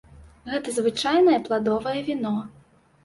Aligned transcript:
Гэта 0.53 0.71
звычайнае 0.77 1.37
пладовае 1.49 1.97
віно. 2.09 2.35